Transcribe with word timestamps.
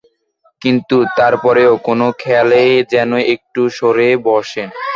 কিন্তু 0.61 0.97
তারপরেও 1.17 1.73
কোন 1.87 1.99
খেয়ালে 2.21 2.61
যেন 2.93 3.11
একটু 3.33 3.61
সরে 3.77 4.09
বসেন। 4.27 4.69